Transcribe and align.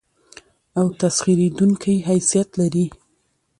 او 0.79 0.85
تسخېرېدونکى 1.01 1.95
حيثيت 2.07 2.49
لري. 2.59 2.85